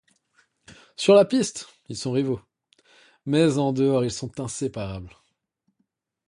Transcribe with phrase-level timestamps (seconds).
[0.95, 2.41] Sur la piste, ils sont rivaux,
[3.27, 5.15] mais en dehors ils sont inséparables.